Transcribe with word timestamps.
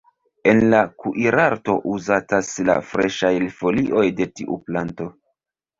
En 0.51 0.61
la 0.73 0.79
kuirarto 1.03 1.75
uzatas 1.93 2.49
la 2.71 2.79
freŝaj 2.95 3.35
folioj 3.61 4.05
de 4.23 4.33
tiu 4.37 4.63
planto. 4.69 5.15